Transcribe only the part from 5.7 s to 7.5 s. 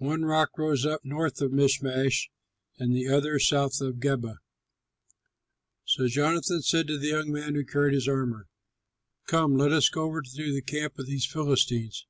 So Jonathan said to the young